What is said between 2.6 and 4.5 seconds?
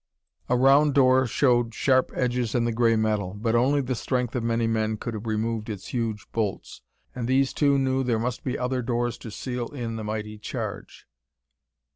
the gray metal, but only the strength of